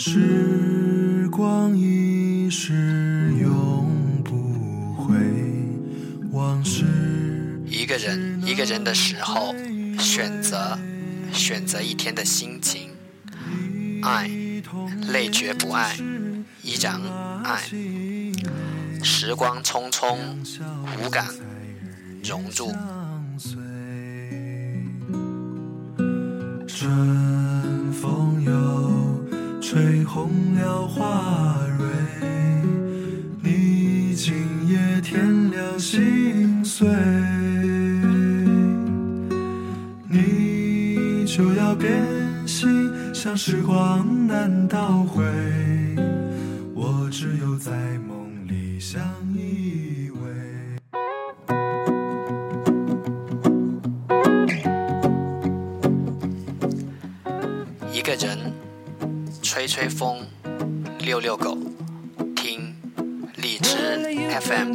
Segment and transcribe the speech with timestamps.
[0.00, 5.16] 时光一逝永不回，
[6.30, 6.84] 往事。
[7.66, 9.52] 一个人一个人的时候，
[9.98, 10.78] 选择
[11.32, 12.90] 选择一天的心情，
[14.02, 14.30] 爱
[15.08, 15.96] 累觉不爱，
[16.62, 17.00] 依然
[17.42, 17.64] 爱。
[19.02, 20.16] 时光匆匆，
[21.02, 21.26] 无感
[22.22, 22.72] 融入。
[26.68, 27.17] 春
[43.36, 45.22] 时光难倒回，
[46.74, 47.72] 我只有在
[48.06, 49.00] 梦里相
[49.34, 50.18] 依偎。
[57.92, 58.52] 一个人
[59.42, 60.18] 吹吹风，
[60.98, 61.56] 遛遛狗，
[62.34, 62.74] 听
[63.36, 63.76] 荔枝
[64.40, 64.74] FM。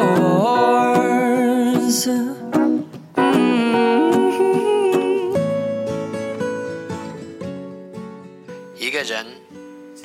[8.77, 9.25] 一个人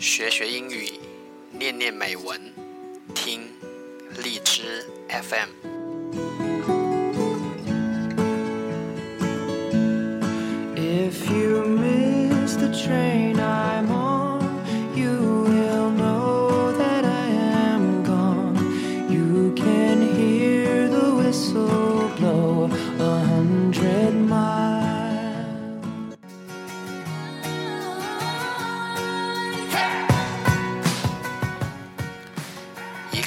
[0.01, 0.91] 学学英语，
[1.53, 2.41] 念念美文，
[3.15, 3.43] 听
[4.21, 6.46] 荔枝 FM。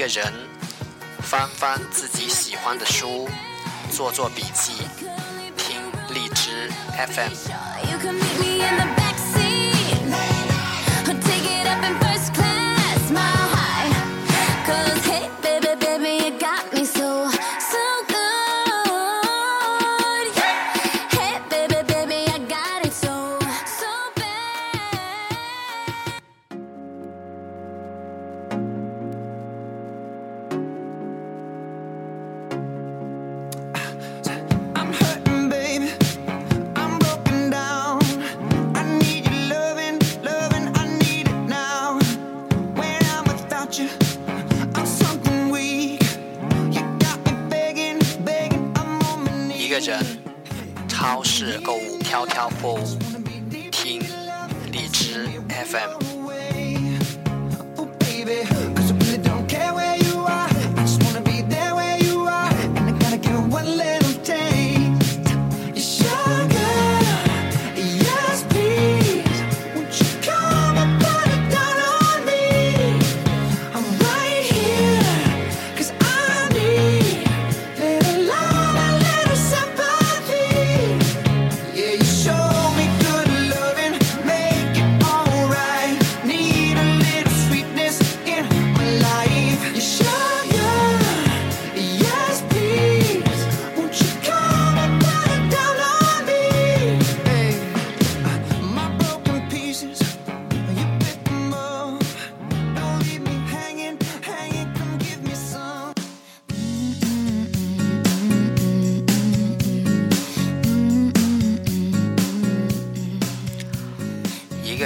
[0.09, 0.33] 人
[1.21, 3.29] 翻翻自己喜欢的书，
[3.91, 4.73] 做做笔记，
[5.55, 8.98] 听荔枝 FM。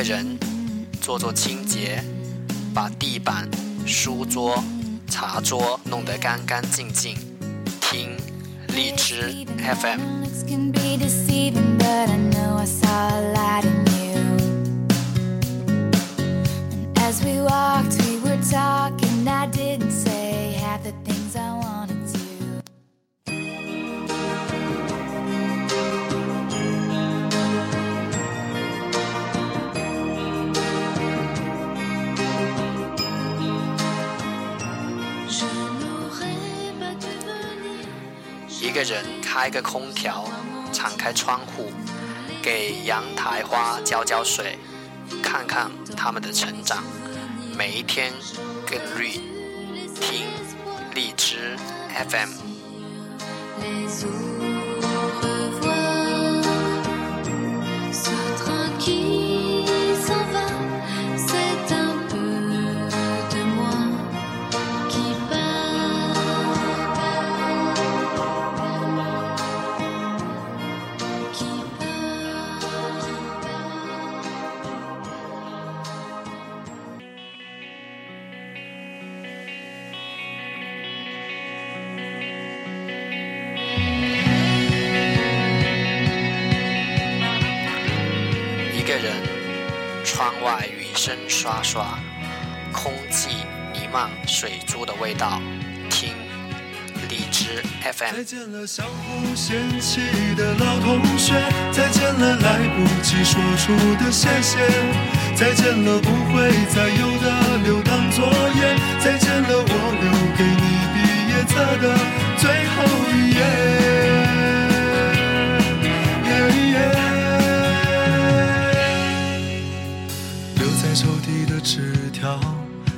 [0.03, 0.37] 人
[1.01, 2.03] 做做清洁，
[2.73, 3.49] 把地板、
[3.85, 4.61] 书桌、
[5.09, 7.15] 茶桌弄得干干净净，
[7.79, 8.17] 听
[8.67, 10.01] 荔枝 FM。
[38.63, 40.23] 一个人开个空调，
[40.71, 41.69] 敞开窗户，
[42.41, 44.57] 给阳台花浇浇水，
[45.21, 46.81] 看看它们的成长，
[47.57, 48.13] 每一天
[48.65, 49.19] 更绿。
[49.99, 50.27] 听
[50.95, 51.57] 荔枝
[52.09, 52.29] FM。
[88.93, 89.11] 个人，
[90.05, 91.97] 窗外雨声刷刷，
[92.71, 93.37] 空气
[93.73, 95.41] 弥漫水珠的味道。
[95.89, 96.13] 听
[97.09, 98.15] 荔枝 FM。
[98.17, 99.99] 再见了相互嫌弃
[100.37, 101.33] 的老同学，
[101.71, 103.73] 再见了来不及说出
[104.03, 104.59] 的谢谢，
[105.35, 109.73] 再见了不会再有的留堂作业，再见了我
[110.03, 110.63] 留给你
[110.93, 110.95] 毕
[111.31, 111.97] 业册的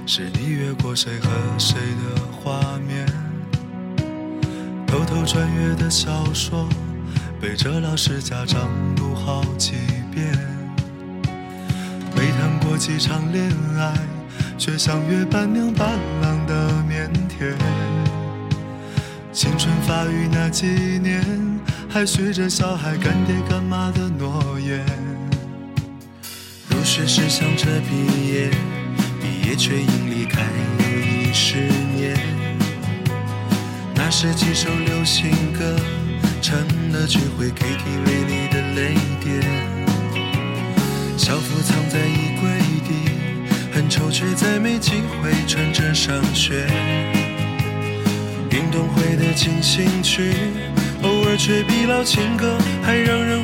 [0.07, 3.07] 是你越过谁和谁的画面。
[4.85, 6.69] 偷偷穿越的小说，
[7.41, 9.73] 背着老师家长读好几
[10.13, 10.31] 遍。
[12.15, 13.93] 没谈过几场恋爱，
[14.59, 15.89] 却像约伴娘伴
[16.21, 17.55] 郎的腼腆。
[19.33, 20.67] 青春发育那几
[20.99, 21.25] 年，
[21.89, 24.85] 还许着小孩干爹干妈的诺言。
[26.69, 28.51] 入学时想着毕业，
[29.45, 30.41] 也却因离开
[30.79, 31.57] 又一十
[31.95, 32.17] 年。
[33.93, 35.75] 那时几首流行歌，
[36.41, 36.57] 成
[36.91, 39.41] 了聚会 KTV 里的泪点。
[41.15, 42.49] 校服藏在衣柜
[42.87, 43.11] 底，
[43.71, 46.65] 很丑却再没机会穿着上学。
[48.49, 50.33] 运动会的进行曲，
[51.03, 53.43] 偶尔却比老情歌还让人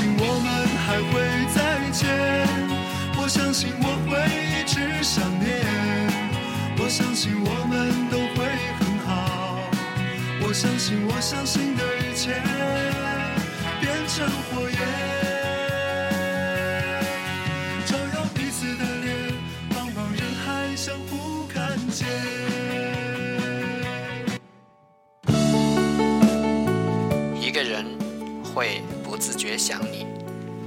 [28.61, 30.05] 会不自觉想你，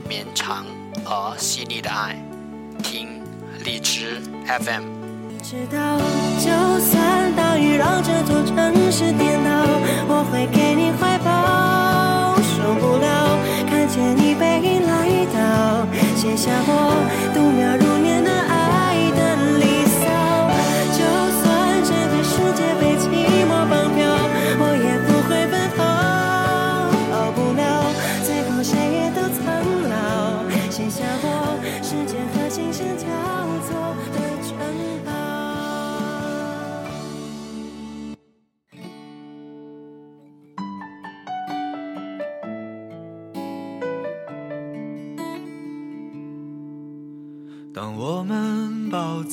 [0.08, 0.66] 绵长
[1.04, 2.20] 而细腻的爱。
[2.82, 3.22] 听
[3.64, 4.82] 荔枝 FM。
[5.40, 5.98] 知道，
[6.40, 6.50] 就
[6.80, 9.64] 算大雨让这座城市颠倒，
[10.08, 10.23] 我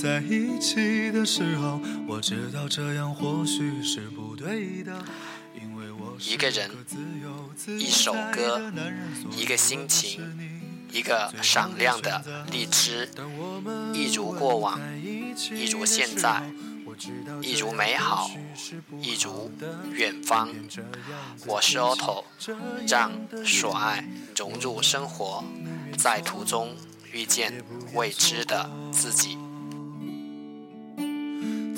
[0.02, 4.92] 在一起的时候，我知道这样或许是不对的，
[5.54, 6.72] 因为我一个人
[7.80, 8.60] 一首歌
[9.38, 10.20] 一个心情，
[10.92, 13.08] 一个闪亮的荔枝，
[13.94, 16.52] 一如过往，一如现在，
[17.44, 18.28] 一如美好，
[19.00, 19.52] 一如
[19.94, 20.50] 远方。
[21.46, 22.24] 我是 Otto，
[22.88, 23.12] 让
[23.46, 24.04] 所爱
[24.36, 25.44] 融入生活，
[25.96, 26.76] 在途中
[27.12, 29.38] 遇见未知的自己。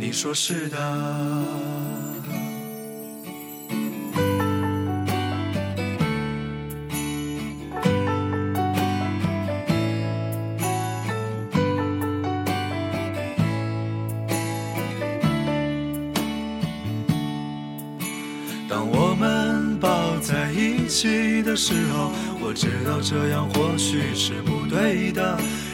[0.00, 0.78] 你说是的。
[18.68, 25.36] 当我们抱在一起的时候，我知道这样或许是不对的，